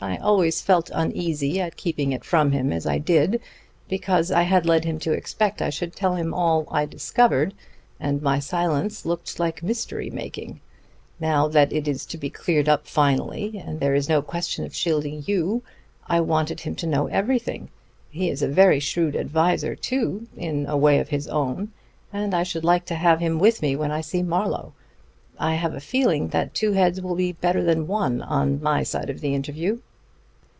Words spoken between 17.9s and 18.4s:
He